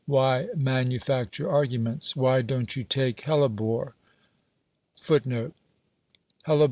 [0.07, 2.15] Why manufacture arguments?
[2.15, 3.93] Why don't you take hellebore'
[4.99, 5.51] for your
[6.43, 6.47] malady?